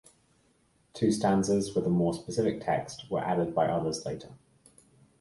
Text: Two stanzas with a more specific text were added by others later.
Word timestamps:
Two 0.95 1.11
stanzas 1.11 1.75
with 1.75 1.85
a 1.85 1.89
more 1.91 2.15
specific 2.15 2.59
text 2.65 3.05
were 3.11 3.23
added 3.23 3.53
by 3.53 3.67
others 3.67 4.03
later. 4.03 4.29